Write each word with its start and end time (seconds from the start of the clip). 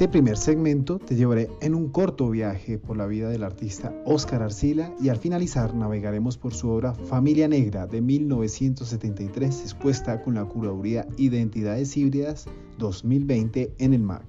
Este 0.00 0.12
primer 0.12 0.38
segmento 0.38 0.98
te 0.98 1.14
llevaré 1.14 1.50
en 1.60 1.74
un 1.74 1.90
corto 1.90 2.30
viaje 2.30 2.78
por 2.78 2.96
la 2.96 3.06
vida 3.06 3.28
del 3.28 3.44
artista 3.44 3.94
Oscar 4.06 4.42
Arcila 4.42 4.94
y 4.98 5.10
al 5.10 5.18
finalizar 5.18 5.74
navegaremos 5.74 6.38
por 6.38 6.54
su 6.54 6.70
obra 6.70 6.94
Familia 6.94 7.48
Negra 7.48 7.86
de 7.86 8.00
1973 8.00 9.60
expuesta 9.60 10.22
con 10.22 10.36
la 10.36 10.46
curaduría 10.46 11.06
Identidades 11.18 11.94
Híbridas 11.98 12.46
2020 12.78 13.74
en 13.76 13.92
el 13.92 14.00
MAC. 14.00 14.24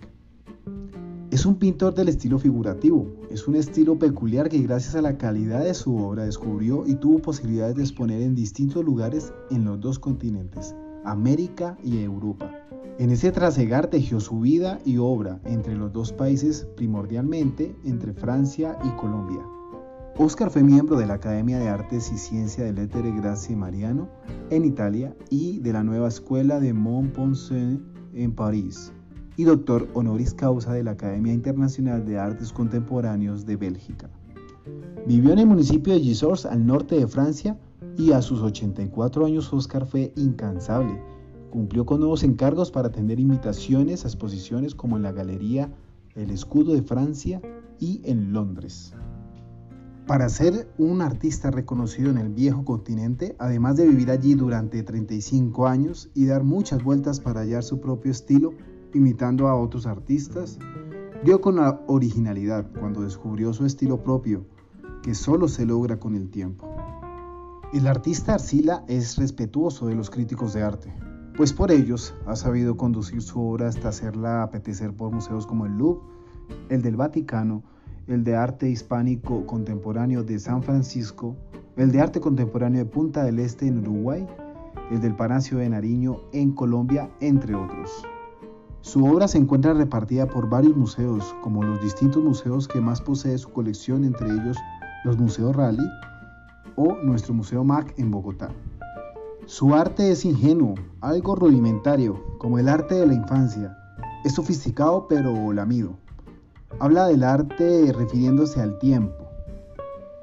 Es 1.31 1.45
un 1.45 1.55
pintor 1.55 1.95
del 1.95 2.09
estilo 2.09 2.37
figurativo, 2.37 3.07
es 3.29 3.47
un 3.47 3.55
estilo 3.55 3.97
peculiar 3.97 4.49
que 4.49 4.59
gracias 4.59 4.95
a 4.95 5.01
la 5.01 5.17
calidad 5.17 5.63
de 5.63 5.73
su 5.73 5.95
obra 5.95 6.25
descubrió 6.25 6.83
y 6.85 6.95
tuvo 6.95 7.19
posibilidades 7.19 7.77
de 7.77 7.83
exponer 7.83 8.21
en 8.21 8.35
distintos 8.35 8.83
lugares 8.83 9.31
en 9.49 9.63
los 9.63 9.79
dos 9.79 9.99
continentes, 9.99 10.75
América 11.03 11.77
y 11.83 11.99
Europa. 11.99 12.51
En 12.99 13.09
ese 13.09 13.31
trasegar 13.31 13.87
tejió 13.87 14.19
su 14.19 14.39
vida 14.39 14.79
y 14.85 14.97
obra 14.97 15.39
entre 15.45 15.75
los 15.75 15.91
dos 15.91 16.13
países, 16.13 16.67
primordialmente 16.75 17.75
entre 17.83 18.13
Francia 18.13 18.77
y 18.83 18.89
Colombia. 18.99 19.41
Oscar 20.17 20.51
fue 20.51 20.61
miembro 20.61 20.97
de 20.97 21.07
la 21.07 21.15
Academia 21.15 21.57
de 21.57 21.69
Artes 21.69 22.11
y 22.11 22.17
Ciencia 22.17 22.63
de 22.63 22.73
Lettere 22.73 23.11
Grazie 23.11 23.55
Mariano 23.55 24.09
en 24.49 24.65
Italia 24.65 25.15
y 25.29 25.59
de 25.59 25.73
la 25.73 25.83
nueva 25.83 26.09
escuela 26.09 26.59
de 26.59 26.73
Montpensier 26.73 27.79
en 28.13 28.35
París 28.35 28.91
y 29.37 29.45
doctor 29.45 29.87
honoris 29.93 30.33
causa 30.33 30.73
de 30.73 30.83
la 30.83 30.91
Academia 30.91 31.33
Internacional 31.33 32.05
de 32.05 32.19
Artes 32.19 32.51
Contemporáneos 32.53 33.45
de 33.45 33.55
Bélgica. 33.55 34.09
Vivió 35.05 35.33
en 35.33 35.39
el 35.39 35.47
municipio 35.47 35.93
de 35.93 35.99
Gisors 35.99 36.45
al 36.45 36.65
norte 36.65 36.95
de 36.95 37.07
Francia 37.07 37.57
y 37.97 38.11
a 38.11 38.21
sus 38.21 38.41
84 38.41 39.25
años 39.25 39.51
Oscar 39.51 39.85
fue 39.85 40.13
incansable 40.15 41.01
Cumplió 41.51 41.85
con 41.85 41.99
nuevos 41.99 42.23
encargos 42.23 42.71
para 42.71 42.87
atender 42.87 43.19
invitaciones 43.19 44.05
a 44.05 44.07
exposiciones 44.07 44.73
como 44.73 44.95
en 44.95 45.03
la 45.03 45.11
Galería 45.11 45.69
El 46.15 46.31
Escudo 46.31 46.73
de 46.73 46.81
Francia 46.81 47.41
y 47.77 48.01
en 48.05 48.31
Londres. 48.31 48.93
Para 50.07 50.29
ser 50.29 50.69
un 50.77 51.01
artista 51.01 51.51
reconocido 51.51 52.09
en 52.09 52.19
el 52.19 52.29
viejo 52.29 52.63
continente, 52.63 53.35
además 53.37 53.75
de 53.75 53.85
vivir 53.85 54.11
allí 54.11 54.33
durante 54.33 54.81
35 54.81 55.67
años 55.67 56.09
y 56.13 56.25
dar 56.25 56.45
muchas 56.45 56.81
vueltas 56.81 57.19
para 57.19 57.41
hallar 57.41 57.63
su 57.63 57.81
propio 57.81 58.13
estilo, 58.13 58.53
imitando 58.93 59.49
a 59.49 59.55
otros 59.55 59.85
artistas, 59.85 60.57
dio 61.25 61.41
con 61.41 61.57
la 61.57 61.81
originalidad 61.87 62.65
cuando 62.79 63.01
descubrió 63.01 63.51
su 63.51 63.65
estilo 63.65 64.01
propio, 64.01 64.45
que 65.01 65.15
solo 65.15 65.47
se 65.47 65.65
logra 65.65 65.97
con 65.97 66.15
el 66.15 66.29
tiempo. 66.29 66.69
El 67.73 67.87
artista 67.87 68.33
Arcila 68.33 68.83
es 68.87 69.17
respetuoso 69.17 69.87
de 69.87 69.95
los 69.95 70.09
críticos 70.09 70.53
de 70.53 70.63
arte, 70.63 70.93
pues 71.37 71.53
por 71.53 71.71
ellos 71.71 72.13
ha 72.25 72.35
sabido 72.35 72.75
conducir 72.75 73.21
su 73.21 73.41
obra 73.41 73.69
hasta 73.69 73.89
hacerla 73.89 74.43
apetecer 74.43 74.93
por 74.93 75.11
museos 75.11 75.47
como 75.47 75.65
el 75.65 75.77
Louvre, 75.77 76.01
el 76.69 76.81
del 76.81 76.97
Vaticano, 76.97 77.63
el 78.07 78.23
de 78.23 78.35
arte 78.35 78.69
hispánico 78.69 79.45
contemporáneo 79.45 80.23
de 80.23 80.37
San 80.37 80.61
Francisco, 80.63 81.35
el 81.77 81.91
de 81.91 82.01
arte 82.01 82.19
contemporáneo 82.19 82.83
de 82.83 82.89
Punta 82.89 83.23
del 83.23 83.39
Este 83.39 83.67
en 83.67 83.79
Uruguay, 83.79 84.27
el 84.91 84.99
del 84.99 85.15
Palacio 85.15 85.57
de 85.59 85.69
Nariño 85.69 86.17
en 86.33 86.51
Colombia, 86.51 87.09
entre 87.21 87.55
otros. 87.55 88.05
Su 88.81 89.05
obra 89.05 89.27
se 89.27 89.37
encuentra 89.37 89.73
repartida 89.73 90.27
por 90.27 90.49
varios 90.49 90.75
museos, 90.75 91.35
como 91.41 91.63
los 91.63 91.81
distintos 91.81 92.21
museos 92.21 92.67
que 92.67 92.81
más 92.81 92.99
posee 92.99 93.37
su 93.37 93.49
colección, 93.51 94.03
entre 94.03 94.27
ellos 94.27 94.57
los 95.03 95.17
Museos 95.17 95.55
Rally 95.55 95.89
o 96.75 96.95
nuestro 97.03 97.33
Museo 97.33 97.63
MAC 97.63 97.97
en 97.97 98.11
Bogotá. 98.11 98.49
Su 99.45 99.73
arte 99.73 100.11
es 100.11 100.23
ingenuo, 100.23 100.75
algo 101.01 101.35
rudimentario, 101.35 102.23
como 102.37 102.59
el 102.59 102.69
arte 102.69 102.95
de 102.95 103.07
la 103.07 103.13
infancia. 103.13 103.77
Es 104.23 104.35
sofisticado 104.35 105.07
pero 105.07 105.51
lamido. 105.51 105.97
Habla 106.79 107.07
del 107.07 107.23
arte 107.23 107.91
refiriéndose 107.91 108.61
al 108.61 108.77
tiempo. 108.79 109.15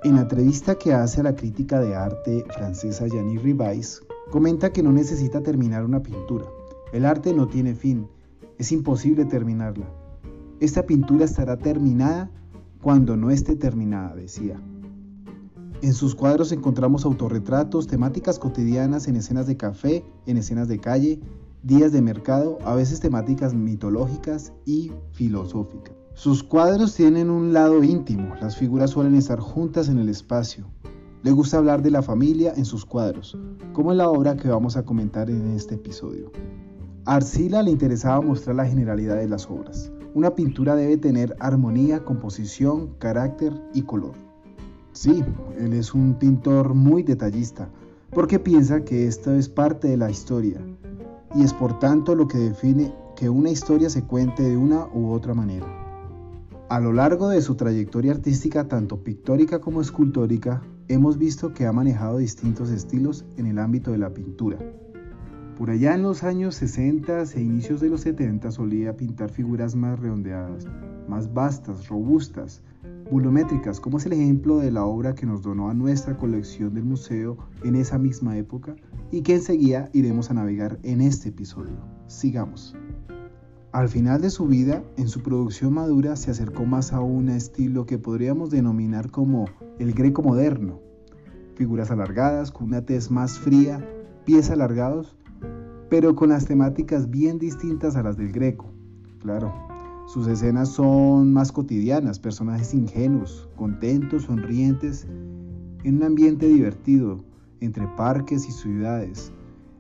En 0.04 0.14
la 0.14 0.22
entrevista 0.22 0.76
que 0.76 0.94
hace 0.94 1.20
a 1.20 1.24
la 1.24 1.34
crítica 1.34 1.80
de 1.80 1.96
arte 1.96 2.44
francesa 2.54 3.06
Janine 3.08 3.40
Ribais, 3.40 4.00
comenta 4.30 4.72
que 4.72 4.82
no 4.82 4.92
necesita 4.92 5.42
terminar 5.42 5.84
una 5.84 6.00
pintura. 6.00 6.44
El 6.92 7.04
arte 7.04 7.34
no 7.34 7.48
tiene 7.48 7.74
fin, 7.74 8.08
es 8.58 8.70
imposible 8.70 9.24
terminarla. 9.24 9.86
Esta 10.60 10.84
pintura 10.84 11.24
estará 11.24 11.56
terminada 11.56 12.30
cuando 12.80 13.16
no 13.16 13.30
esté 13.30 13.56
terminada, 13.56 14.14
decía. 14.14 14.60
En 15.80 15.94
sus 15.94 16.14
cuadros 16.14 16.50
encontramos 16.52 17.04
autorretratos, 17.04 17.86
temáticas 17.86 18.38
cotidianas 18.38 19.06
en 19.06 19.16
escenas 19.16 19.46
de 19.46 19.56
café, 19.56 20.04
en 20.26 20.36
escenas 20.36 20.66
de 20.68 20.80
calle, 20.80 21.20
días 21.62 21.92
de 21.92 22.02
mercado, 22.02 22.58
a 22.64 22.74
veces 22.74 23.00
temáticas 23.00 23.54
mitológicas 23.54 24.52
y 24.64 24.92
filosóficas. 25.12 25.94
Sus 26.14 26.42
cuadros 26.42 26.94
tienen 26.94 27.30
un 27.30 27.52
lado 27.52 27.84
íntimo, 27.84 28.34
las 28.40 28.56
figuras 28.56 28.90
suelen 28.90 29.14
estar 29.14 29.38
juntas 29.38 29.88
en 29.88 29.98
el 29.98 30.08
espacio. 30.08 30.66
Le 31.22 31.30
gusta 31.30 31.58
hablar 31.58 31.82
de 31.82 31.92
la 31.92 32.02
familia 32.02 32.52
en 32.56 32.64
sus 32.64 32.84
cuadros, 32.84 33.38
como 33.72 33.92
en 33.92 33.98
la 33.98 34.08
obra 34.08 34.36
que 34.36 34.48
vamos 34.48 34.76
a 34.76 34.84
comentar 34.84 35.30
en 35.30 35.52
este 35.52 35.76
episodio. 35.76 36.32
A 37.04 37.16
Arcila 37.16 37.62
le 37.62 37.70
interesaba 37.70 38.20
mostrar 38.20 38.56
la 38.56 38.66
generalidad 38.66 39.16
de 39.16 39.28
las 39.28 39.48
obras. 39.48 39.92
Una 40.14 40.34
pintura 40.34 40.74
debe 40.74 40.96
tener 40.96 41.36
armonía, 41.38 42.04
composición, 42.04 42.94
carácter 42.98 43.52
y 43.74 43.82
color. 43.82 44.14
Sí, 44.92 45.22
él 45.58 45.74
es 45.74 45.94
un 45.94 46.14
pintor 46.14 46.74
muy 46.74 47.02
detallista, 47.02 47.68
porque 48.10 48.38
piensa 48.38 48.84
que 48.84 49.06
esto 49.06 49.34
es 49.34 49.48
parte 49.48 49.88
de 49.88 49.96
la 49.96 50.10
historia, 50.10 50.60
y 51.34 51.44
es 51.44 51.52
por 51.52 51.78
tanto 51.78 52.14
lo 52.14 52.26
que 52.26 52.38
define 52.38 52.92
que 53.14 53.28
una 53.28 53.50
historia 53.50 53.90
se 53.90 54.02
cuente 54.02 54.42
de 54.42 54.56
una 54.56 54.86
u 54.94 55.10
otra 55.10 55.34
manera. 55.34 55.66
A 56.70 56.80
lo 56.80 56.92
largo 56.92 57.28
de 57.28 57.42
su 57.42 57.54
trayectoria 57.54 58.12
artística, 58.12 58.66
tanto 58.66 59.02
pictórica 59.02 59.60
como 59.60 59.80
escultórica, 59.80 60.62
hemos 60.88 61.18
visto 61.18 61.52
que 61.52 61.66
ha 61.66 61.72
manejado 61.72 62.18
distintos 62.18 62.70
estilos 62.70 63.24
en 63.36 63.46
el 63.46 63.58
ámbito 63.58 63.92
de 63.92 63.98
la 63.98 64.12
pintura. 64.12 64.58
Por 65.58 65.70
allá 65.70 65.96
en 65.96 66.04
los 66.04 66.22
años 66.22 66.54
60 66.54 67.24
e 67.34 67.40
inicios 67.40 67.80
de 67.80 67.88
los 67.88 68.02
70 68.02 68.52
solía 68.52 68.96
pintar 68.96 69.28
figuras 69.28 69.74
más 69.74 69.98
redondeadas, 69.98 70.68
más 71.08 71.34
vastas, 71.34 71.88
robustas, 71.88 72.62
volumétricas, 73.10 73.80
como 73.80 73.98
es 73.98 74.06
el 74.06 74.12
ejemplo 74.12 74.58
de 74.58 74.70
la 74.70 74.84
obra 74.84 75.16
que 75.16 75.26
nos 75.26 75.42
donó 75.42 75.68
a 75.68 75.74
nuestra 75.74 76.16
colección 76.16 76.74
del 76.74 76.84
museo 76.84 77.38
en 77.64 77.74
esa 77.74 77.98
misma 77.98 78.38
época 78.38 78.76
y 79.10 79.22
que 79.22 79.34
enseguida 79.34 79.90
iremos 79.92 80.30
a 80.30 80.34
navegar 80.34 80.78
en 80.84 81.00
este 81.00 81.30
episodio. 81.30 81.76
Sigamos. 82.06 82.76
Al 83.72 83.88
final 83.88 84.20
de 84.20 84.30
su 84.30 84.46
vida, 84.46 84.84
en 84.96 85.08
su 85.08 85.24
producción 85.24 85.74
madura 85.74 86.14
se 86.14 86.30
acercó 86.30 86.66
más 86.66 86.92
a 86.92 87.00
un 87.00 87.30
estilo 87.30 87.84
que 87.84 87.98
podríamos 87.98 88.50
denominar 88.50 89.10
como 89.10 89.46
el 89.80 89.92
greco 89.92 90.22
moderno. 90.22 90.78
Figuras 91.56 91.90
alargadas, 91.90 92.52
con 92.52 92.68
una 92.68 92.82
tez 92.82 93.10
más 93.10 93.40
fría, 93.40 93.84
pies 94.24 94.50
alargados, 94.50 95.17
pero 95.88 96.14
con 96.14 96.30
las 96.30 96.46
temáticas 96.46 97.10
bien 97.10 97.38
distintas 97.38 97.96
a 97.96 98.02
las 98.02 98.16
del 98.16 98.32
greco. 98.32 98.66
Claro, 99.20 99.52
sus 100.06 100.26
escenas 100.26 100.68
son 100.68 101.32
más 101.32 101.52
cotidianas, 101.52 102.18
personajes 102.18 102.72
ingenuos, 102.74 103.48
contentos, 103.56 104.24
sonrientes, 104.24 105.06
en 105.84 105.96
un 105.96 106.02
ambiente 106.02 106.46
divertido, 106.48 107.24
entre 107.60 107.86
parques 107.88 108.48
y 108.48 108.52
ciudades, 108.52 109.32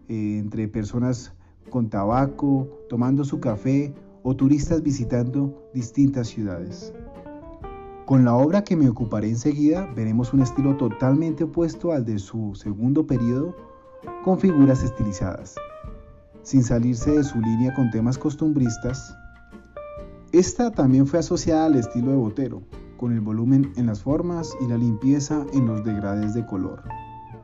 eh, 0.08 0.38
entre 0.38 0.68
personas 0.68 1.32
con 1.70 1.88
tabaco, 1.88 2.68
tomando 2.88 3.24
su 3.24 3.40
café 3.40 3.94
o 4.22 4.34
turistas 4.34 4.82
visitando 4.82 5.70
distintas 5.74 6.28
ciudades. 6.28 6.92
Con 8.06 8.24
la 8.24 8.34
obra 8.34 8.64
que 8.64 8.74
me 8.74 8.88
ocuparé 8.88 9.28
enseguida 9.28 9.86
veremos 9.94 10.32
un 10.32 10.40
estilo 10.40 10.76
totalmente 10.76 11.44
opuesto 11.44 11.92
al 11.92 12.04
de 12.04 12.18
su 12.18 12.54
segundo 12.54 13.06
periodo, 13.06 13.54
con 14.24 14.38
figuras 14.38 14.82
estilizadas, 14.82 15.56
sin 16.48 16.64
salirse 16.64 17.10
de 17.10 17.24
su 17.24 17.38
línea 17.42 17.74
con 17.74 17.90
temas 17.90 18.16
costumbristas, 18.16 19.14
esta 20.32 20.70
también 20.70 21.06
fue 21.06 21.18
asociada 21.18 21.66
al 21.66 21.74
estilo 21.74 22.10
de 22.10 22.16
Botero, 22.16 22.62
con 22.96 23.12
el 23.12 23.20
volumen 23.20 23.70
en 23.76 23.84
las 23.84 24.00
formas 24.00 24.56
y 24.62 24.66
la 24.66 24.78
limpieza 24.78 25.44
en 25.52 25.66
los 25.66 25.84
degrades 25.84 26.32
de 26.32 26.46
color, 26.46 26.82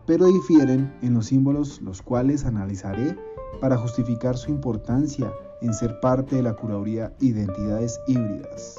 pero 0.06 0.28
difieren 0.28 0.90
en 1.02 1.12
los 1.12 1.26
símbolos 1.26 1.82
los 1.82 2.00
cuales 2.00 2.46
analizaré 2.46 3.14
para 3.60 3.76
justificar 3.76 4.38
su 4.38 4.50
importancia 4.50 5.30
en 5.60 5.74
ser 5.74 6.00
parte 6.00 6.36
de 6.36 6.42
la 6.42 6.54
curaduría 6.54 7.14
Identidades 7.20 8.00
Híbridas. 8.06 8.78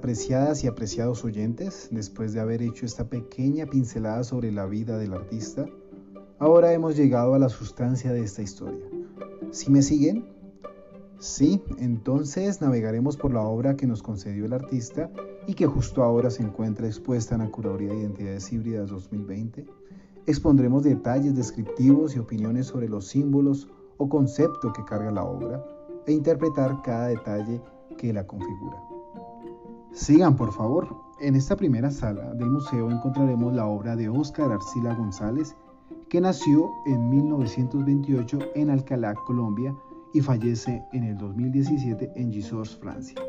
Apreciadas 0.00 0.64
y 0.64 0.66
apreciados 0.66 1.26
oyentes, 1.26 1.88
después 1.90 2.32
de 2.32 2.40
haber 2.40 2.62
hecho 2.62 2.86
esta 2.86 3.10
pequeña 3.10 3.66
pincelada 3.66 4.24
sobre 4.24 4.50
la 4.50 4.64
vida 4.64 4.96
del 4.96 5.12
artista, 5.12 5.66
ahora 6.38 6.72
hemos 6.72 6.96
llegado 6.96 7.34
a 7.34 7.38
la 7.38 7.50
sustancia 7.50 8.10
de 8.10 8.22
esta 8.22 8.40
historia. 8.40 8.82
¿Sí 9.50 9.70
me 9.70 9.82
siguen? 9.82 10.24
Sí, 11.18 11.62
entonces 11.76 12.62
navegaremos 12.62 13.18
por 13.18 13.34
la 13.34 13.42
obra 13.42 13.76
que 13.76 13.86
nos 13.86 14.02
concedió 14.02 14.46
el 14.46 14.54
artista 14.54 15.10
y 15.46 15.52
que 15.52 15.66
justo 15.66 16.02
ahora 16.02 16.30
se 16.30 16.42
encuentra 16.44 16.86
expuesta 16.86 17.34
en 17.34 17.42
la 17.42 17.50
Curaduría 17.50 17.90
de 17.90 18.00
Identidades 18.00 18.50
Híbridas 18.50 18.88
2020. 18.88 19.66
Expondremos 20.24 20.82
detalles 20.82 21.36
descriptivos 21.36 22.16
y 22.16 22.20
opiniones 22.20 22.68
sobre 22.68 22.88
los 22.88 23.06
símbolos 23.06 23.68
o 23.98 24.08
concepto 24.08 24.72
que 24.72 24.82
carga 24.82 25.10
la 25.10 25.24
obra 25.24 25.62
e 26.06 26.12
interpretar 26.12 26.80
cada 26.80 27.08
detalle 27.08 27.60
que 27.98 28.14
la 28.14 28.26
configura. 28.26 28.89
Sigan, 29.92 30.36
por 30.36 30.52
favor. 30.52 30.96
En 31.20 31.34
esta 31.34 31.56
primera 31.56 31.90
sala 31.90 32.32
del 32.34 32.48
museo 32.48 32.90
encontraremos 32.90 33.52
la 33.52 33.66
obra 33.66 33.96
de 33.96 34.08
Óscar 34.08 34.52
Arcila 34.52 34.94
González, 34.94 35.56
que 36.08 36.20
nació 36.20 36.70
en 36.86 37.10
1928 37.10 38.38
en 38.54 38.70
Alcalá, 38.70 39.14
Colombia, 39.26 39.74
y 40.14 40.20
fallece 40.20 40.82
en 40.92 41.04
el 41.04 41.18
2017 41.18 42.12
en 42.14 42.32
Gisors, 42.32 42.76
Francia. 42.76 43.20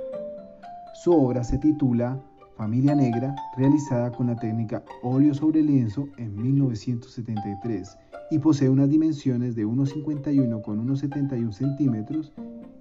Su 1.04 1.13
obra 1.13 1.44
se 1.44 1.58
titula 1.58 2.22
Familia 2.58 2.96
Negra, 2.96 3.36
realizada 3.57 4.12
con 4.12 4.28
la 4.28 4.36
técnica 4.36 4.84
óleo 5.02 5.34
sobre 5.34 5.64
lienzo 5.64 6.07
en 6.18 6.36
1973 6.36 7.98
y 8.30 8.40
posee 8.40 8.69
unas 8.69 8.90
dimensiones 8.90 9.56
de 9.56 9.66
1,51 9.66 10.62
con 10.62 10.88
1,71 10.88 11.52
centímetros 11.52 12.31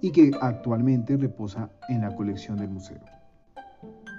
y 0.01 0.11
que 0.11 0.31
actualmente 0.39 1.17
reposa 1.17 1.69
en 1.89 2.01
la 2.01 2.15
colección 2.15 2.57
del 2.57 2.69
museo. 2.69 3.20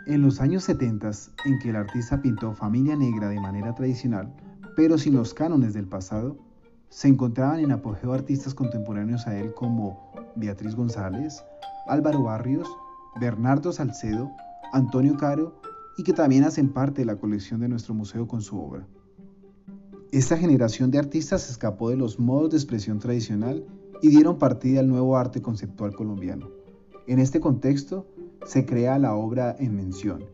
En 0.07 0.21
los 0.21 0.41
años 0.41 0.65
70, 0.65 1.13
en 1.45 1.59
que 1.61 1.71
el 1.71 1.77
artista 1.77 2.21
pintó 2.21 2.53
familia 2.55 2.97
negra 2.97 3.29
de 3.29 3.41
manera 3.41 3.73
tradicional, 3.73 4.35
pero 4.75 4.99
sin 4.99 5.15
los 5.15 5.33
cánones 5.33 5.75
del 5.75 5.87
pasado, 5.87 6.37
se 6.89 7.07
encontraban 7.07 7.61
en 7.61 7.71
apogeo 7.71 8.13
artistas 8.13 8.53
contemporáneos 8.53 9.29
a 9.29 9.39
él 9.39 9.55
como 9.55 10.13
Beatriz 10.35 10.75
González, 10.75 11.45
Álvaro 11.87 12.25
Barrios, 12.25 12.69
Bernardo 13.21 13.73
Salcedo, 13.73 14.29
Antonio 14.73 15.17
Caro 15.17 15.61
y 15.97 16.03
que 16.03 16.13
también 16.13 16.45
hacen 16.45 16.73
parte 16.73 17.03
de 17.03 17.07
la 17.07 17.17
colección 17.17 17.61
de 17.61 17.69
nuestro 17.69 17.95
museo 17.95 18.27
con 18.27 18.43
su 18.43 18.61
obra. 18.61 18.87
Esta 20.11 20.37
generación 20.37 20.91
de 20.91 20.99
artistas 20.99 21.49
escapó 21.49 21.91
de 21.91 21.97
los 21.97 22.19
modos 22.19 22.51
de 22.51 22.57
expresión 22.57 22.99
tradicional 22.99 23.65
y 24.03 24.09
dieron 24.09 24.39
partida 24.39 24.81
al 24.81 24.89
nuevo 24.89 25.17
arte 25.17 25.41
conceptual 25.41 25.95
colombiano. 25.95 26.51
En 27.07 27.21
este 27.21 27.41
contexto, 27.41 28.07
se 28.45 28.67
crea 28.67 28.99
la 28.99 29.15
obra 29.15 29.57
en 29.59 29.77
mención. 29.77 30.25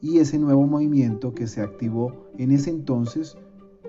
Y 0.00 0.18
ese 0.18 0.38
nuevo 0.38 0.66
movimiento 0.66 1.34
que 1.34 1.46
se 1.46 1.60
activó 1.60 2.12
en 2.36 2.52
ese 2.52 2.70
entonces 2.70 3.36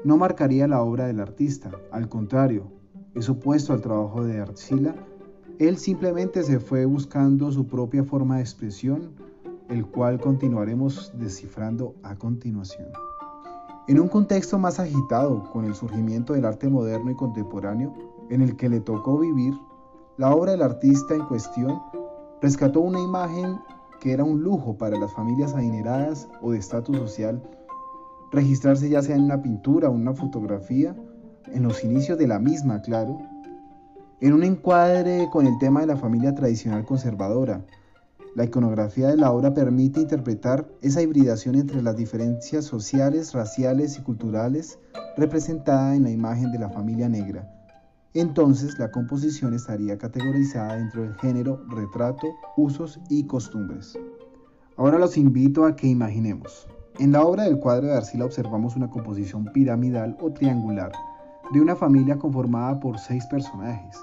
no 0.04 0.18
marcaría 0.18 0.68
la 0.68 0.81
obra 0.81 1.07
del 1.07 1.19
artista, 1.19 1.71
al 1.92 2.10
contrario, 2.10 2.71
es 3.16 3.30
opuesto 3.30 3.74
al 3.74 3.81
trabajo 3.81 4.24
de 4.24 4.39
Arcila, 4.39 4.95
él 5.60 5.77
simplemente 5.77 6.42
se 6.44 6.60
fue 6.60 6.86
buscando 6.86 7.51
su 7.51 7.68
propia 7.68 8.04
forma 8.04 8.38
de 8.38 8.42
expresión, 8.42 9.12
el 9.68 9.86
cual 9.86 10.19
continuaremos 10.19 11.12
descifrando 11.16 11.95
a 12.01 12.16
continuación. 12.16 12.88
En 13.89 14.00
un 14.00 14.07
contexto 14.07 14.57
más 14.57 14.80
agitado, 14.80 15.50
con 15.51 15.66
el 15.66 15.75
surgimiento 15.75 16.33
del 16.33 16.45
arte 16.45 16.69
moderno 16.69 17.12
y 17.12 17.16
contemporáneo, 17.16 17.94
en 18.30 18.42
el 18.42 18.56
que 18.56 18.69
le 18.69 18.80
tocó 18.80 19.19
vivir, 19.19 19.54
la 20.18 20.33
obra 20.33 20.51
del 20.51 20.62
artista 20.62 21.16
en 21.16 21.25
cuestión 21.25 21.81
Rescató 22.41 22.80
una 22.80 23.01
imagen 23.01 23.59
que 24.00 24.13
era 24.13 24.24
un 24.24 24.41
lujo 24.41 24.77
para 24.77 24.97
las 24.97 25.12
familias 25.12 25.53
adineradas 25.53 26.30
o 26.41 26.51
de 26.51 26.59
estatus 26.59 26.95
social, 26.95 27.41
registrarse 28.31 28.89
ya 28.89 29.01
sea 29.01 29.18
en 29.18 29.24
una 29.24 29.41
pintura 29.41 29.89
o 29.89 29.91
una 29.91 30.13
fotografía, 30.13 30.95
en 31.47 31.63
los 31.63 31.83
inicios 31.83 32.18
de 32.18 32.27
la 32.27 32.39
misma, 32.39 32.81
claro, 32.81 33.18
en 34.21 34.33
un 34.33 34.44
encuadre 34.44 35.27
con 35.31 35.47
el 35.47 35.57
tema 35.57 35.81
de 35.81 35.88
la 35.88 35.97
familia 35.97 36.33
tradicional 36.33 36.86
conservadora. 36.86 37.65
La 38.36 38.45
iconografía 38.45 39.09
de 39.09 39.18
la 39.18 39.33
obra 39.33 39.53
permite 39.53 40.00
interpretar 40.00 40.65
esa 40.81 41.01
hibridación 41.01 41.56
entre 41.56 41.81
las 41.81 41.97
diferencias 41.97 42.63
sociales, 42.63 43.33
raciales 43.33 43.97
y 43.97 44.01
culturales 44.01 44.80
representada 45.18 45.94
en 45.95 46.03
la 46.03 46.12
imagen 46.12 46.51
de 46.53 46.59
la 46.59 46.69
familia 46.69 47.09
negra 47.09 47.58
entonces 48.13 48.79
la 48.79 48.91
composición 48.91 49.53
estaría 49.53 49.97
categorizada 49.97 50.75
dentro 50.75 51.03
del 51.03 51.15
género 51.15 51.63
retrato, 51.69 52.27
usos 52.57 53.00
y 53.09 53.25
costumbres. 53.25 53.97
Ahora 54.77 54.97
los 54.97 55.17
invito 55.17 55.65
a 55.65 55.75
que 55.75 55.88
imaginemos. 55.88 56.67
En 57.00 57.11
la 57.11 57.23
obra 57.23 57.44
del 57.44 57.59
cuadro 57.59 57.88
de 57.88 57.94
Arcila 57.94 58.25
observamos 58.25 58.75
una 58.75 58.89
composición 58.89 59.45
piramidal 59.53 60.17
o 60.21 60.31
triangular 60.31 60.91
de 61.53 61.61
una 61.61 61.75
familia 61.75 62.17
conformada 62.17 62.79
por 62.79 62.97
seis 63.00 63.25
personajes, 63.27 63.97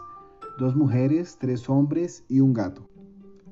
dos 0.59 0.75
mujeres, 0.75 1.37
tres 1.39 1.69
hombres 1.69 2.25
y 2.29 2.41
un 2.41 2.55
gato. 2.55 2.89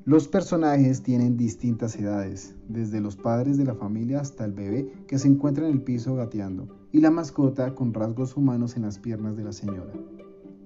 Los 0.07 0.29
personajes 0.29 1.03
tienen 1.03 1.37
distintas 1.37 1.97
edades, 1.97 2.55
desde 2.69 3.01
los 3.01 3.17
padres 3.17 3.57
de 3.57 3.65
la 3.65 3.75
familia 3.75 4.21
hasta 4.21 4.45
el 4.45 4.53
bebé 4.53 4.93
que 5.07 5.19
se 5.19 5.29
encuentra 5.29 5.67
en 5.67 5.73
el 5.73 5.83
piso 5.83 6.15
gateando 6.15 6.69
y 6.93 7.01
la 7.01 7.11
mascota 7.11 7.75
con 7.75 7.95
rasgos 7.95 8.37
humanos 8.37 8.77
en 8.77 8.83
las 8.83 8.99
piernas 8.99 9.37
de 9.37 9.45
la 9.45 9.53
señora. 9.53 9.93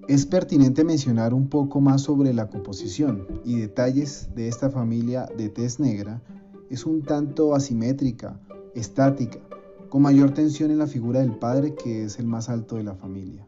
Es 0.09 0.25
pertinente 0.25 0.83
mencionar 0.83 1.35
un 1.35 1.49
poco 1.49 1.81
más 1.81 2.01
sobre 2.01 2.33
la 2.33 2.49
composición 2.49 3.27
y 3.45 3.59
detalles 3.59 4.27
de 4.33 4.47
esta 4.47 4.71
familia 4.71 5.29
de 5.37 5.49
tez 5.49 5.79
negra. 5.79 6.19
Es 6.71 6.87
un 6.87 7.03
tanto 7.03 7.53
asimétrica, 7.53 8.39
estática, 8.73 9.37
con 9.87 10.01
mayor 10.01 10.31
tensión 10.31 10.71
en 10.71 10.79
la 10.79 10.87
figura 10.87 11.19
del 11.19 11.37
padre 11.37 11.75
que 11.75 12.05
es 12.05 12.17
el 12.17 12.25
más 12.25 12.49
alto 12.49 12.77
de 12.77 12.85
la 12.85 12.95
familia. 12.95 13.47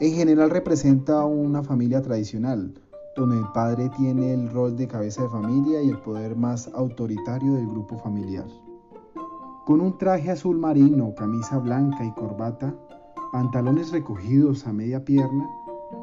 En 0.00 0.14
general 0.14 0.50
representa 0.50 1.24
una 1.24 1.62
familia 1.62 2.02
tradicional, 2.02 2.74
donde 3.14 3.38
el 3.38 3.46
padre 3.54 3.92
tiene 3.96 4.34
el 4.34 4.50
rol 4.50 4.76
de 4.76 4.88
cabeza 4.88 5.22
de 5.22 5.28
familia 5.28 5.80
y 5.80 5.90
el 5.90 6.00
poder 6.00 6.34
más 6.34 6.72
autoritario 6.74 7.54
del 7.54 7.68
grupo 7.68 7.98
familiar. 7.98 8.48
Con 9.64 9.80
un 9.80 9.96
traje 9.96 10.32
azul 10.32 10.58
marino, 10.58 11.14
camisa 11.14 11.56
blanca 11.58 12.04
y 12.04 12.10
corbata, 12.14 12.74
pantalones 13.32 13.92
recogidos 13.92 14.66
a 14.66 14.72
media 14.72 15.04
pierna, 15.04 15.48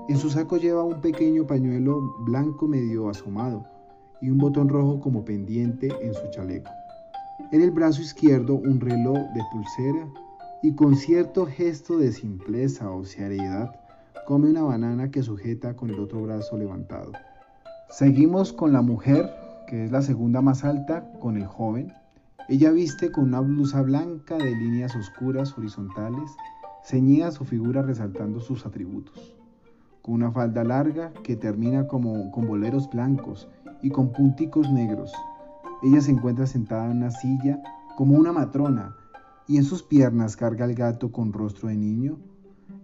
en 0.07 0.17
su 0.17 0.29
saco 0.29 0.57
lleva 0.57 0.83
un 0.83 1.01
pequeño 1.01 1.45
pañuelo 1.45 2.15
blanco 2.19 2.67
medio 2.67 3.09
asomado 3.09 3.65
y 4.21 4.29
un 4.29 4.37
botón 4.37 4.69
rojo 4.69 4.99
como 4.99 5.25
pendiente 5.25 5.89
en 6.01 6.13
su 6.13 6.29
chaleco. 6.31 6.69
En 7.51 7.61
el 7.61 7.71
brazo 7.71 8.01
izquierdo 8.01 8.55
un 8.55 8.79
reloj 8.79 9.17
de 9.33 9.41
pulsera 9.51 10.07
y 10.63 10.73
con 10.73 10.95
cierto 10.95 11.45
gesto 11.45 11.97
de 11.97 12.11
simpleza 12.11 12.89
o 12.89 13.03
seriedad 13.03 13.75
come 14.25 14.49
una 14.49 14.63
banana 14.63 15.11
que 15.11 15.21
sujeta 15.21 15.75
con 15.75 15.89
el 15.89 15.99
otro 15.99 16.21
brazo 16.23 16.57
levantado. 16.57 17.11
Seguimos 17.89 18.51
con 18.51 18.73
la 18.73 18.81
mujer, 18.81 19.29
que 19.67 19.85
es 19.85 19.91
la 19.91 20.01
segunda 20.01 20.41
más 20.41 20.63
alta, 20.63 21.11
con 21.19 21.37
el 21.37 21.45
joven. 21.45 21.93
Ella 22.49 22.71
viste 22.71 23.11
con 23.11 23.25
una 23.25 23.41
blusa 23.41 23.81
blanca 23.83 24.37
de 24.37 24.55
líneas 24.55 24.95
oscuras 24.95 25.55
horizontales 25.57 26.31
ceñida 26.85 27.31
su 27.31 27.45
figura 27.45 27.81
resaltando 27.81 28.39
sus 28.39 28.65
atributos, 28.65 29.35
con 30.03 30.13
una 30.13 30.31
falda 30.31 30.63
larga 30.63 31.11
que 31.23 31.35
termina 31.35 31.87
como 31.87 32.31
con 32.31 32.45
boleros 32.45 32.87
blancos 32.91 33.47
y 33.81 33.89
con 33.89 34.11
punticos 34.11 34.71
negros. 34.71 35.11
Ella 35.81 35.99
se 35.99 36.11
encuentra 36.11 36.45
sentada 36.45 36.85
en 36.91 36.97
una 36.97 37.09
silla 37.09 37.59
como 37.97 38.15
una 38.15 38.31
matrona 38.31 38.95
y 39.47 39.57
en 39.57 39.63
sus 39.63 39.81
piernas 39.81 40.35
carga 40.35 40.65
el 40.65 40.75
gato 40.75 41.11
con 41.11 41.33
rostro 41.33 41.69
de 41.69 41.75
niño. 41.75 42.17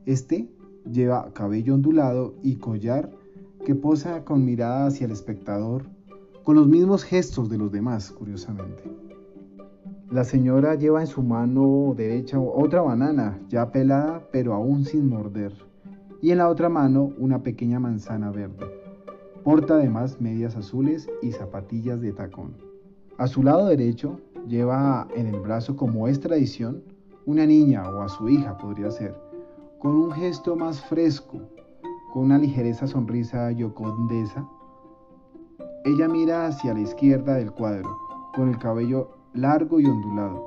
Este 0.07 0.49
lleva 0.89 1.31
cabello 1.33 1.75
ondulado 1.75 2.33
y 2.41 2.55
collar 2.55 3.11
que 3.65 3.75
posa 3.75 4.25
con 4.25 4.43
mirada 4.43 4.87
hacia 4.87 5.05
el 5.05 5.11
espectador, 5.11 5.85
con 6.43 6.55
los 6.55 6.67
mismos 6.67 7.03
gestos 7.03 7.49
de 7.51 7.59
los 7.59 7.71
demás, 7.71 8.09
curiosamente. 8.11 9.10
La 10.11 10.25
señora 10.25 10.75
lleva 10.75 10.99
en 10.99 11.07
su 11.07 11.23
mano 11.23 11.93
derecha 11.95 12.37
otra 12.37 12.81
banana 12.81 13.39
ya 13.47 13.71
pelada 13.71 14.21
pero 14.29 14.53
aún 14.53 14.83
sin 14.83 15.07
morder 15.07 15.53
y 16.21 16.31
en 16.31 16.39
la 16.39 16.49
otra 16.49 16.67
mano 16.67 17.13
una 17.17 17.41
pequeña 17.41 17.79
manzana 17.79 18.29
verde. 18.29 18.65
Porta 19.45 19.75
además 19.75 20.19
medias 20.19 20.57
azules 20.57 21.09
y 21.21 21.31
zapatillas 21.31 22.01
de 22.01 22.11
tacón. 22.11 22.57
A 23.17 23.25
su 23.25 23.41
lado 23.41 23.67
derecho 23.67 24.19
lleva 24.49 25.07
en 25.15 25.27
el 25.27 25.39
brazo, 25.39 25.77
como 25.77 26.09
es 26.09 26.19
tradición, 26.19 26.83
una 27.25 27.45
niña 27.45 27.89
o 27.89 28.01
a 28.01 28.09
su 28.09 28.27
hija 28.27 28.57
podría 28.57 28.91
ser, 28.91 29.15
con 29.79 29.95
un 29.95 30.11
gesto 30.11 30.57
más 30.57 30.83
fresco, 30.83 31.39
con 32.11 32.25
una 32.25 32.37
ligereza 32.37 32.85
sonrisa 32.85 33.49
yocondesa. 33.51 34.45
Ella 35.85 36.09
mira 36.09 36.47
hacia 36.47 36.73
la 36.73 36.81
izquierda 36.81 37.35
del 37.35 37.53
cuadro, 37.53 37.97
con 38.35 38.49
el 38.49 38.57
cabello 38.57 39.20
largo 39.33 39.79
y 39.79 39.85
ondulado. 39.85 40.45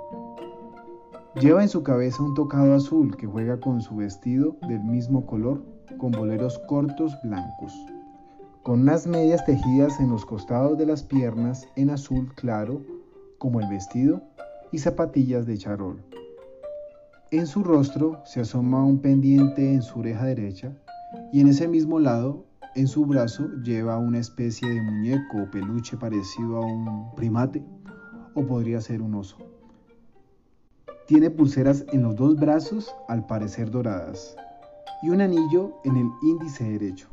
Lleva 1.41 1.63
en 1.63 1.69
su 1.69 1.83
cabeza 1.83 2.23
un 2.23 2.35
tocado 2.35 2.75
azul 2.75 3.17
que 3.17 3.27
juega 3.27 3.59
con 3.59 3.81
su 3.81 3.97
vestido 3.97 4.57
del 4.69 4.85
mismo 4.85 5.27
color, 5.27 5.65
con 5.99 6.13
boleros 6.13 6.59
cortos 6.69 7.17
blancos, 7.23 7.73
con 8.63 8.83
unas 8.83 9.07
medias 9.07 9.45
tejidas 9.45 9.99
en 10.01 10.11
los 10.11 10.25
costados 10.27 10.79
de 10.79 10.87
las 10.87 11.03
piernas 11.03 11.67
en 11.77 11.91
azul 11.91 12.33
claro, 12.35 12.83
como 13.39 13.61
el 13.61 13.69
vestido, 13.69 14.23
y 14.71 14.79
zapatillas 14.79 15.47
de 15.47 15.57
charol. 15.57 16.03
En 17.31 17.47
su 17.47 17.65
rostro 17.65 18.21
se 18.25 18.41
asoma 18.41 18.85
un 18.85 19.01
pendiente 19.01 19.73
en 19.73 19.83
su 19.83 20.01
oreja 20.01 20.27
derecha 20.27 20.73
y 21.33 21.41
en 21.41 21.49
ese 21.49 21.69
mismo 21.69 21.99
lado, 21.99 22.45
en 22.75 22.87
su 22.87 23.07
brazo, 23.07 23.49
lleva 23.63 23.99
una 23.99 24.19
especie 24.19 24.69
de 24.69 24.83
muñeco 24.83 25.43
o 25.43 25.51
peluche 25.51 25.97
parecido 25.97 26.59
a 26.59 26.67
un 26.67 27.15
primate 27.15 27.63
o 28.35 28.45
podría 28.47 28.81
ser 28.81 29.03
un 29.03 29.15
oso. 29.15 29.37
Tiene 31.07 31.31
pulseras 31.31 31.85
en 31.93 32.03
los 32.03 32.17
dos 32.17 32.37
brazos, 32.37 32.95
al 33.09 33.27
parecer 33.27 33.71
doradas, 33.71 34.37
y 35.03 35.11
un 35.11 35.21
anillo 35.21 35.75
en 35.85 35.97
el 35.97 36.09
índice 36.23 36.65
derecho. 36.65 37.09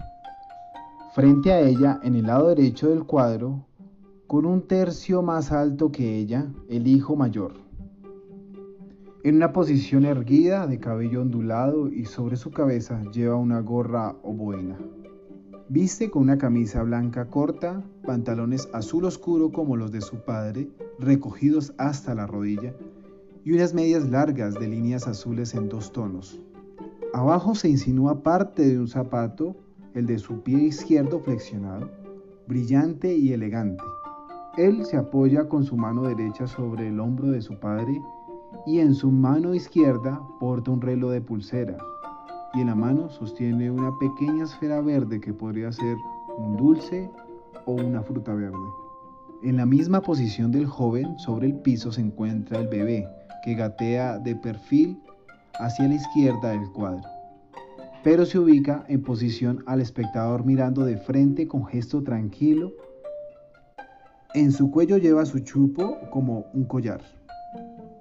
Frente 1.14 1.52
a 1.52 1.60
ella, 1.60 2.00
en 2.04 2.16
el 2.16 2.28
lado 2.28 2.48
derecho 2.48 2.90
del 2.90 3.04
cuadro, 3.04 3.66
con 4.28 4.46
un 4.46 4.62
tercio 4.62 5.22
más 5.22 5.52
alto 5.52 5.92
que 5.92 6.16
ella, 6.18 6.48
el 6.70 6.88
hijo 6.88 7.18
mayor. 7.18 7.52
En 9.24 9.36
una 9.36 9.52
posición 9.52 10.06
erguida, 10.06 10.66
de 10.68 10.80
cabello 10.80 11.22
ondulado 11.22 11.90
y 11.90 12.06
sobre 12.06 12.38
su 12.38 12.50
cabeza 12.50 13.04
lleva 13.12 13.36
una 13.36 13.60
gorra 13.60 14.16
o 14.24 14.32
boina. 14.32 14.80
Viste 15.68 16.10
con 16.10 16.24
una 16.24 16.38
camisa 16.38 16.82
blanca 16.82 17.30
corta, 17.30 17.84
pantalones 18.06 18.70
azul 18.74 19.06
oscuro 19.06 19.52
como 19.52 19.76
los 19.76 19.92
de 19.92 20.02
su 20.02 20.24
padre, 20.24 20.70
recogidos 21.02 21.74
hasta 21.78 22.16
la 22.16 22.28
rodilla, 22.28 22.74
y 23.44 23.54
unas 23.54 23.74
medias 23.74 24.10
largas 24.10 24.54
de 24.54 24.68
líneas 24.68 25.08
azules 25.08 25.56
en 25.56 25.68
dos 25.68 25.92
tonos. 25.92 26.40
Abajo 27.14 27.56
se 27.56 27.70
insinúa 27.70 28.24
parte 28.24 28.64
de 28.68 28.80
un 28.80 28.88
zapato, 28.88 29.56
el 29.94 30.06
de 30.06 30.20
su 30.20 30.42
pie 30.42 30.60
izquierdo 30.60 31.20
flexionado, 31.20 31.90
brillante 32.48 33.16
y 33.16 33.34
elegante. 33.34 33.84
Él 34.58 34.86
se 34.86 34.98
apoya 34.98 35.50
con 35.50 35.64
su 35.64 35.76
mano 35.76 36.04
derecha 36.04 36.48
sobre 36.48 36.88
el 36.88 37.00
hombro 37.00 37.32
de 37.32 37.42
su 37.42 37.60
padre 37.60 38.02
y 38.66 38.80
en 38.80 38.94
su 38.94 39.12
mano 39.12 39.54
izquierda 39.54 40.22
porta 40.40 40.72
un 40.72 40.82
reloj 40.82 41.12
de 41.12 41.22
pulsera 41.22 41.78
y 42.54 42.62
en 42.62 42.68
la 42.68 42.76
mano 42.76 43.10
sostiene 43.10 43.72
una 43.72 43.98
pequeña 43.98 44.44
esfera 44.44 44.82
verde 44.82 45.20
que 45.20 45.34
podría 45.34 45.72
ser 45.72 45.98
un 46.38 46.58
dulce 46.58 47.10
o 47.66 47.74
una 47.74 48.02
fruta 48.02 48.34
verde. 48.34 48.58
En 49.44 49.58
la 49.58 49.66
misma 49.66 50.02
posición 50.02 50.52
del 50.52 50.68
joven 50.68 51.18
sobre 51.18 51.48
el 51.48 51.56
piso 51.56 51.92
se 51.92 52.02
encuentra 52.02 52.60
el 52.60 52.68
bebé, 52.68 53.08
que 53.44 53.56
gatea 53.56 54.20
de 54.20 54.36
perfil 54.36 55.02
hacia 55.56 55.88
la 55.88 55.96
izquierda 55.96 56.50
del 56.52 56.72
cuadro, 56.72 57.10
pero 58.04 58.28
se 58.28 58.38
ubica 58.38 58.86
en 58.88 59.02
posición 59.02 59.64
al 59.66 59.82
espectador 59.82 60.46
mirando 60.46 60.86
de 60.86 60.98
frente 60.98 61.48
con 61.48 61.66
gesto 61.66 62.04
tranquilo. 62.04 62.72
En 64.36 64.52
su 64.52 64.70
cuello 64.70 64.98
lleva 64.98 65.26
su 65.26 65.40
chupo 65.40 65.98
como 66.12 66.46
un 66.54 66.66
collar. 66.66 67.02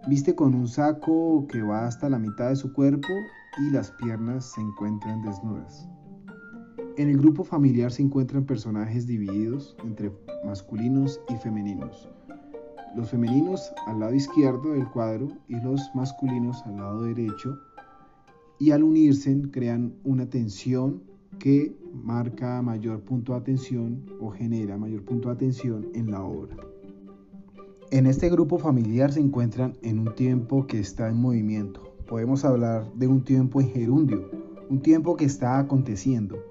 Viste 0.08 0.34
con 0.34 0.54
un 0.54 0.68
saco 0.68 1.46
que 1.48 1.62
va 1.62 1.86
hasta 1.86 2.10
la 2.10 2.18
mitad 2.18 2.50
de 2.50 2.56
su 2.56 2.70
cuerpo 2.74 3.08
y 3.58 3.70
las 3.70 3.90
piernas 3.92 4.44
se 4.44 4.60
encuentran 4.60 5.22
desnudas. 5.22 5.88
En 6.96 7.08
el 7.08 7.18
grupo 7.18 7.44
familiar 7.44 7.92
se 7.92 8.02
encuentran 8.02 8.44
personajes 8.44 9.06
divididos 9.06 9.76
entre 9.84 10.12
masculinos 10.44 11.20
y 11.28 11.36
femeninos 11.36 12.08
los 12.94 13.10
femeninos 13.10 13.72
al 13.86 14.00
lado 14.00 14.14
izquierdo 14.14 14.72
del 14.72 14.88
cuadro 14.88 15.28
y 15.48 15.60
los 15.60 15.90
masculinos 15.94 16.62
al 16.66 16.76
lado 16.76 17.02
derecho, 17.02 17.58
y 18.58 18.72
al 18.72 18.82
unirse 18.82 19.40
crean 19.50 19.94
una 20.04 20.28
tensión 20.28 21.02
que 21.38 21.74
marca 21.92 22.60
mayor 22.60 23.00
punto 23.00 23.32
de 23.32 23.38
atención 23.38 24.04
o 24.20 24.30
genera 24.30 24.76
mayor 24.76 25.02
punto 25.04 25.28
de 25.28 25.34
atención 25.34 25.86
en 25.94 26.10
la 26.10 26.22
obra. 26.22 26.56
En 27.90 28.06
este 28.06 28.28
grupo 28.28 28.58
familiar 28.58 29.12
se 29.12 29.20
encuentran 29.20 29.76
en 29.82 29.98
un 29.98 30.14
tiempo 30.14 30.66
que 30.66 30.78
está 30.78 31.08
en 31.08 31.16
movimiento. 31.16 31.94
Podemos 32.06 32.44
hablar 32.44 32.92
de 32.94 33.06
un 33.06 33.24
tiempo 33.24 33.60
en 33.60 33.70
gerundio, 33.70 34.30
un 34.68 34.80
tiempo 34.82 35.16
que 35.16 35.24
está 35.24 35.58
aconteciendo. 35.58 36.49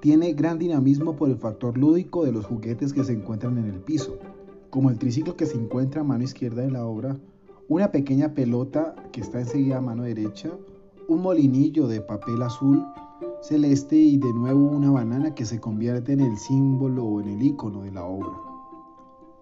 Tiene 0.00 0.32
gran 0.32 0.58
dinamismo 0.58 1.16
por 1.16 1.28
el 1.28 1.36
factor 1.36 1.76
lúdico 1.76 2.24
de 2.24 2.32
los 2.32 2.46
juguetes 2.46 2.92
que 2.92 3.04
se 3.04 3.12
encuentran 3.12 3.58
en 3.58 3.66
el 3.66 3.80
piso 3.80 4.18
como 4.70 4.88
el 4.88 4.98
triciclo 4.98 5.36
que 5.36 5.46
se 5.46 5.56
encuentra 5.56 6.00
a 6.00 6.04
mano 6.04 6.24
izquierda 6.24 6.62
de 6.62 6.70
la 6.70 6.86
obra, 6.86 7.18
una 7.68 7.90
pequeña 7.90 8.34
pelota 8.34 8.94
que 9.12 9.20
está 9.20 9.40
enseguida 9.40 9.78
a 9.78 9.80
mano 9.80 10.04
derecha, 10.04 10.50
un 11.08 11.22
molinillo 11.22 11.88
de 11.88 12.00
papel 12.00 12.40
azul 12.42 12.84
celeste 13.42 13.96
y 13.96 14.16
de 14.18 14.32
nuevo 14.32 14.60
una 14.60 14.90
banana 14.90 15.34
que 15.34 15.44
se 15.44 15.60
convierte 15.60 16.12
en 16.12 16.20
el 16.20 16.36
símbolo 16.36 17.04
o 17.04 17.20
en 17.20 17.28
el 17.28 17.42
icono 17.42 17.82
de 17.82 17.90
la 17.90 18.04
obra. 18.04 18.32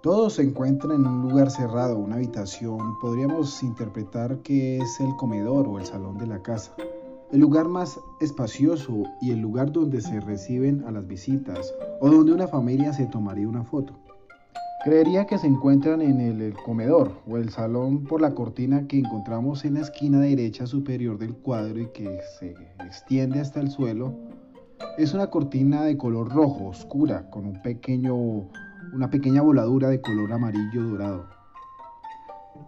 Todo 0.03 0.31
se 0.31 0.43
encuentra 0.43 0.95
en 0.95 1.05
un 1.05 1.29
lugar 1.29 1.51
cerrado, 1.51 1.99
una 1.99 2.17
habitación, 2.17 2.99
podríamos 3.01 3.63
interpretar 3.63 4.39
que 4.43 4.79
es 4.79 5.01
el 5.01 5.15
comedor 5.17 5.67
o 5.67 5.79
el 5.79 5.85
salón 5.85 6.17
de 6.17 6.29
la 6.29 6.41
casa, 6.41 6.75
el 7.31 7.41
lugar 7.41 7.69
más 7.69 8.01
espacioso 8.21 9.05
y 9.21 9.33
el 9.33 9.41
lugar 9.41 9.71
donde 9.71 10.01
se 10.01 10.21
reciben 10.21 10.85
a 10.87 10.91
las 10.91 11.07
visitas 11.07 11.75
o 12.01 12.09
donde 12.09 12.33
una 12.33 12.49
familia 12.49 12.93
se 12.93 13.07
tomaría 13.07 13.47
una 13.47 13.65
foto. 13.65 13.95
Creería 14.85 15.27
que 15.27 15.37
se 15.39 15.47
encuentran 15.47 16.01
en 16.01 16.21
el, 16.21 16.55
comedor 16.55 17.13
o 17.27 17.37
el 17.37 17.51
salón 17.51 18.05
por 18.05 18.23
la 18.23 18.35
cortina 18.35 18.87
que 18.87 19.01
encontramos 19.01 19.65
en 19.65 19.75
la 19.75 19.81
esquina 19.81 20.21
derecha 20.21 20.67
superior 20.67 21.19
del 21.19 21.35
cuadro 21.35 21.81
y 21.81 21.87
que 21.89 22.21
se 22.39 22.55
extiende 22.87 23.41
hasta 23.41 23.61
el 23.61 23.71
suelo. 23.71 24.15
Es 24.97 25.13
una 25.13 25.29
cortina 25.29 25.83
de 25.83 25.97
color 25.99 26.33
rojo 26.33 26.69
oscura 26.69 27.29
con 27.29 27.45
un 27.45 27.61
pequeño, 27.61 28.15
una 28.95 29.11
pequeña 29.11 29.43
voladura 29.43 29.89
de 29.89 30.01
color 30.01 30.33
amarillo 30.33 30.85
dorado. 30.85 31.27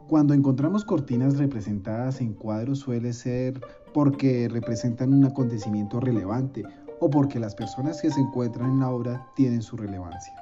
Cuando 0.08 0.34
encontramos 0.34 0.84
cortinas 0.84 1.38
representadas 1.38 2.20
en 2.20 2.34
cuadros 2.34 2.80
suele 2.80 3.12
ser 3.12 3.60
porque 3.92 4.48
representan 4.48 5.12
un 5.12 5.24
acontecimiento 5.24 6.00
relevante 6.00 6.64
o 7.00 7.10
porque 7.10 7.40
las 7.40 7.54
personas 7.54 8.00
que 8.00 8.10
se 8.10 8.20
encuentran 8.20 8.70
en 8.72 8.80
la 8.80 8.90
obra 8.90 9.26
tienen 9.34 9.62
su 9.62 9.76
relevancia. 9.76 10.34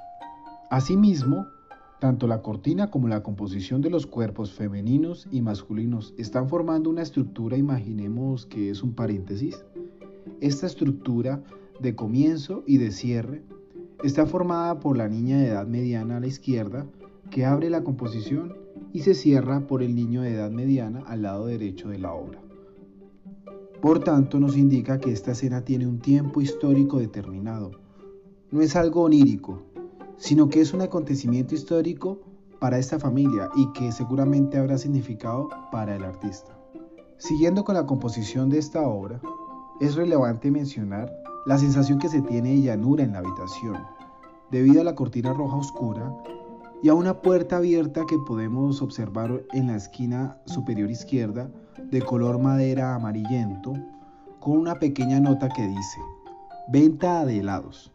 Asimismo, 0.69 1.47
tanto 1.99 2.27
la 2.27 2.41
cortina 2.41 2.91
como 2.91 3.07
la 3.07 3.23
composición 3.23 3.81
de 3.81 3.89
los 3.89 4.05
cuerpos 4.05 4.53
femeninos 4.53 5.27
y 5.31 5.41
masculinos 5.41 6.13
están 6.17 6.47
formando 6.47 6.89
una 6.89 7.01
estructura, 7.01 7.57
imaginemos 7.57 8.45
que 8.45 8.69
es 8.69 8.83
un 8.83 8.93
paréntesis. 8.93 9.65
Esta 10.41 10.67
estructura 10.67 11.41
de 11.79 11.95
comienzo 11.95 12.63
y 12.67 12.77
de 12.77 12.91
cierre 12.91 13.43
está 14.03 14.25
formada 14.25 14.79
por 14.79 14.95
la 14.97 15.07
niña 15.07 15.37
de 15.37 15.47
edad 15.47 15.67
mediana 15.67 16.17
a 16.17 16.19
la 16.19 16.27
izquierda, 16.27 16.85
que 17.29 17.45
abre 17.45 17.69
la 17.69 17.83
composición 17.83 18.55
y 18.93 19.01
se 19.01 19.13
cierra 19.13 19.67
por 19.67 19.83
el 19.83 19.95
niño 19.95 20.21
de 20.21 20.33
edad 20.33 20.51
mediana 20.51 21.03
al 21.05 21.23
lado 21.23 21.47
derecho 21.47 21.89
de 21.89 21.99
la 21.99 22.13
obra. 22.13 22.39
Por 23.81 24.03
tanto, 24.03 24.41
nos 24.41 24.57
indica 24.57 24.99
que 24.99 25.13
esta 25.13 25.31
escena 25.31 25.63
tiene 25.63 25.87
un 25.87 25.99
tiempo 25.99 26.41
histórico 26.41 26.99
determinado. 26.99 27.71
No 28.51 28.61
es 28.61 28.75
algo 28.75 29.03
onírico, 29.03 29.61
sino 30.17 30.49
que 30.49 30.59
es 30.59 30.73
un 30.73 30.81
acontecimiento 30.81 31.55
histórico 31.55 32.19
para 32.59 32.77
esta 32.77 32.99
familia 32.99 33.49
y 33.55 33.71
que 33.71 33.93
seguramente 33.93 34.57
habrá 34.57 34.77
significado 34.77 35.47
para 35.71 35.95
el 35.95 36.03
artista. 36.03 36.59
Siguiendo 37.17 37.63
con 37.63 37.75
la 37.75 37.85
composición 37.85 38.49
de 38.49 38.57
esta 38.57 38.81
obra, 38.81 39.21
es 39.79 39.95
relevante 39.95 40.51
mencionar 40.51 41.09
la 41.45 41.57
sensación 41.57 41.99
que 41.99 42.09
se 42.09 42.21
tiene 42.21 42.49
de 42.49 42.61
llanura 42.63 43.05
en 43.05 43.13
la 43.13 43.19
habitación, 43.19 43.77
debido 44.51 44.81
a 44.81 44.83
la 44.83 44.95
cortina 44.95 45.33
roja 45.33 45.55
oscura 45.55 46.13
y 46.83 46.89
a 46.89 46.93
una 46.93 47.21
puerta 47.21 47.57
abierta 47.57 48.05
que 48.05 48.17
podemos 48.27 48.81
observar 48.81 49.41
en 49.53 49.67
la 49.67 49.77
esquina 49.77 50.37
superior 50.47 50.91
izquierda 50.91 51.49
de 51.91 52.01
color 52.01 52.39
madera 52.39 52.95
amarillento, 52.95 53.73
con 54.39 54.57
una 54.57 54.75
pequeña 54.75 55.19
nota 55.19 55.49
que 55.49 55.67
dice, 55.67 55.99
venta 56.67 57.25
de 57.25 57.39
helados 57.39 57.91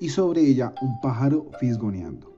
y 0.00 0.10
sobre 0.10 0.42
ella 0.42 0.74
un 0.82 1.00
pájaro 1.00 1.46
fisgoneando. 1.58 2.34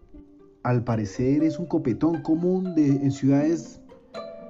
Al 0.63 0.85
parecer 0.85 1.43
es 1.43 1.59
un 1.59 1.67
copetón 1.67 2.23
común 2.23 2.75
de, 2.75 2.89
en 2.89 3.11
ciudades, 3.11 3.81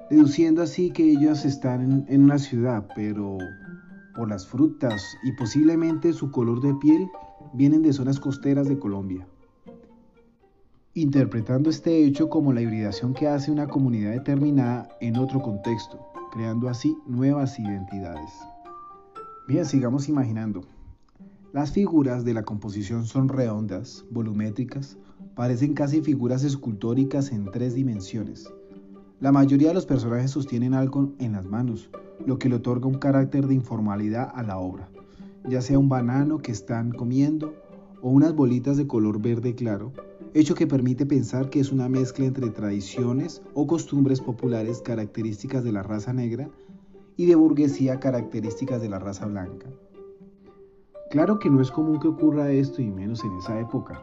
deduciendo 0.09 0.61
así 0.61 0.91
que 0.91 1.03
ellas 1.03 1.45
están 1.45 1.81
en, 1.81 2.05
en 2.07 2.23
una 2.23 2.39
ciudad, 2.39 2.87
pero 2.95 3.37
por 4.15 4.29
las 4.29 4.45
frutas 4.45 5.01
y 5.23 5.31
posiblemente 5.33 6.13
su 6.13 6.31
color 6.31 6.61
de 6.61 6.73
piel 6.75 7.07
vienen 7.53 7.81
de 7.81 7.93
zonas 7.93 8.19
costeras 8.19 8.67
de 8.67 8.77
Colombia. 8.77 9.25
interpretando 10.93 11.69
este 11.69 12.03
hecho 12.03 12.29
como 12.29 12.51
la 12.51 12.61
hibridación 12.61 13.13
que 13.13 13.27
hace 13.27 13.51
una 13.51 13.67
comunidad 13.67 14.11
determinada 14.11 14.89
en 14.99 15.17
otro 15.17 15.41
contexto, 15.41 16.08
creando 16.31 16.69
así 16.69 16.97
nuevas 17.05 17.59
identidades. 17.59 18.31
Bien, 19.47 19.65
sigamos 19.65 20.09
imaginando. 20.09 20.61
Las 21.53 21.71
figuras 21.71 22.23
de 22.23 22.33
la 22.35 22.43
composición 22.43 23.05
son 23.05 23.29
redondas, 23.29 24.05
volumétricas, 24.11 24.97
parecen 25.35 25.73
casi 25.73 26.01
figuras 26.01 26.43
escultóricas 26.43 27.31
en 27.31 27.45
tres 27.51 27.73
dimensiones. 27.73 28.53
La 29.19 29.31
mayoría 29.31 29.69
de 29.69 29.73
los 29.73 29.85
personajes 29.85 30.31
sostienen 30.31 30.73
algo 30.73 31.13
en 31.19 31.31
las 31.33 31.45
manos, 31.45 31.89
lo 32.25 32.37
que 32.37 32.49
le 32.49 32.55
otorga 32.55 32.87
un 32.87 32.99
carácter 32.99 33.47
de 33.47 33.55
informalidad 33.55 34.31
a 34.33 34.43
la 34.43 34.59
obra, 34.59 34.89
ya 35.47 35.61
sea 35.61 35.79
un 35.79 35.89
banano 35.89 36.37
que 36.37 36.51
están 36.51 36.91
comiendo 36.91 37.53
o 38.01 38.09
unas 38.09 38.35
bolitas 38.35 38.77
de 38.77 38.87
color 38.87 39.21
verde 39.21 39.55
claro, 39.55 39.91
hecho 40.33 40.55
que 40.55 40.67
permite 40.67 41.05
pensar 41.05 41.49
que 41.49 41.59
es 41.59 41.71
una 41.71 41.89
mezcla 41.89 42.25
entre 42.25 42.49
tradiciones 42.49 43.41
o 43.53 43.67
costumbres 43.67 44.21
populares 44.21 44.81
características 44.81 45.63
de 45.63 45.71
la 45.71 45.83
raza 45.83 46.13
negra 46.13 46.49
y 47.17 47.25
de 47.25 47.35
burguesía 47.35 47.99
características 47.99 48.81
de 48.81 48.89
la 48.89 48.99
raza 48.99 49.25
blanca. 49.25 49.67
Claro 51.09 51.39
que 51.39 51.49
no 51.49 51.61
es 51.61 51.71
común 51.71 51.99
que 51.99 52.07
ocurra 52.07 52.51
esto 52.51 52.81
y 52.81 52.91
menos 52.91 53.23
en 53.23 53.35
esa 53.37 53.59
época, 53.59 54.01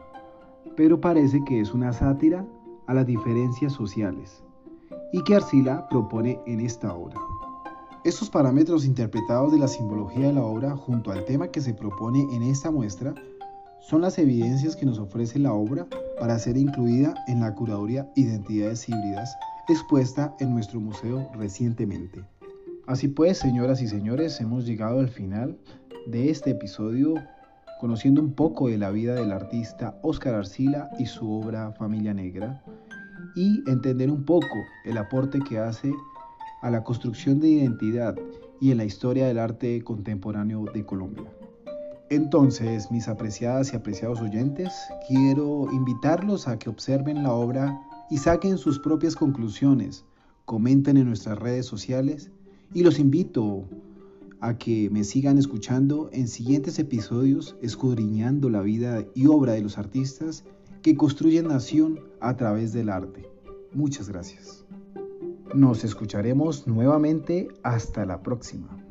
pero 0.77 1.01
parece 1.01 1.43
que 1.45 1.61
es 1.61 1.73
una 1.73 1.93
sátira 1.93 2.47
a 2.87 2.95
las 2.95 3.07
diferencias 3.07 3.73
sociales 3.73 4.43
y 5.13 5.23
que 5.23 5.37
Arcila 5.37 5.89
propone 5.89 6.41
en 6.47 6.61
esta 6.61 6.93
obra. 6.95 7.17
Estos 8.05 8.29
parámetros 8.29 8.85
interpretados 8.85 9.53
de 9.53 9.59
la 9.59 9.69
simbología 9.69 10.27
de 10.27 10.33
la 10.33 10.45
obra 10.45 10.77
junto 10.77 11.11
al 11.11 11.25
tema 11.25 11.49
que 11.49 11.61
se 11.61 11.75
propone 11.75 12.27
en 12.35 12.43
esta 12.43 12.71
muestra 12.71 13.15
son 13.89 14.01
las 14.01 14.19
evidencias 14.19 14.75
que 14.75 14.85
nos 14.85 14.99
ofrece 14.99 15.39
la 15.39 15.53
obra 15.53 15.87
para 16.19 16.37
ser 16.41 16.57
incluida 16.57 17.15
en 17.29 17.39
la 17.39 17.55
curaduría 17.55 18.11
Identidades 18.17 18.89
Híbridas 18.89 19.37
expuesta 19.69 20.35
en 20.41 20.53
nuestro 20.53 20.81
museo 20.81 21.31
recientemente. 21.35 22.25
Así 22.89 23.07
pues, 23.07 23.39
señoras 23.39 23.81
y 23.83 23.87
señores, 23.87 24.41
hemos 24.41 24.67
llegado 24.67 24.99
al 24.99 25.09
final 25.09 25.57
de 26.07 26.31
este 26.31 26.51
episodio 26.51 27.15
conociendo 27.81 28.21
un 28.21 28.33
poco 28.33 28.69
de 28.69 28.79
la 28.79 28.91
vida 28.91 29.15
del 29.15 29.31
artista 29.31 29.97
Óscar 30.03 30.35
Arcila 30.35 30.91
y 30.99 31.07
su 31.07 31.31
obra 31.31 31.71
Familia 31.73 32.13
Negra 32.13 32.65
y 33.37 33.63
entender 33.71 34.11
un 34.11 34.25
poco 34.25 34.65
el 34.85 34.99
aporte 34.99 35.39
que 35.49 35.61
hace 35.61 35.93
a 36.61 36.71
la 36.71 36.83
construcción 36.83 37.39
de 37.39 37.49
identidad 37.49 38.17
y 38.61 38.73
en 38.73 38.79
la 38.79 38.85
historia 38.85 39.29
del 39.29 39.39
arte 39.39 39.85
contemporáneo 39.85 40.65
de 40.75 40.85
Colombia. 40.85 41.36
Entonces, 42.09 42.91
mis 42.93 43.09
apreciadas 43.09 43.73
y 43.73 43.77
apreciados 43.77 44.21
oyentes, 44.21 44.73
quiero 45.09 45.67
invitarlos 45.73 46.47
a 46.47 46.57
que 46.57 46.71
observen 46.71 47.25
la 47.25 47.33
obra 47.33 47.81
y 48.11 48.19
saquen 48.19 48.59
sus 48.59 48.79
propias 48.79 49.17
conclusiones, 49.17 50.05
comenten 50.45 50.97
en 50.97 51.09
nuestras 51.09 51.37
redes 51.39 51.67
sociales 51.67 52.31
y 52.73 52.85
los 52.85 53.01
invito 53.01 53.65
a 54.41 54.57
que 54.57 54.89
me 54.91 55.03
sigan 55.03 55.39
escuchando 55.39 56.09
en 56.13 56.29
siguientes 56.29 56.79
episodios 56.79 57.57
escudriñando 57.61 58.51
la 58.51 58.61
vida 58.61 59.05
y 59.15 59.27
obra 59.27 59.55
de 59.55 59.63
los 59.63 59.77
artistas 59.77 60.45
que 60.83 60.95
construyen 60.97 61.49
nación 61.49 61.99
a 62.21 62.37
través 62.37 62.73
del 62.73 62.91
arte. 62.91 63.29
Muchas 63.73 64.09
gracias. 64.09 64.65
Nos 65.55 65.83
escucharemos 65.83 66.69
nuevamente 66.69 67.49
hasta 67.65 68.07
la 68.07 68.23
próxima. 68.23 68.86